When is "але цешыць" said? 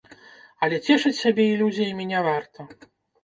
0.67-1.17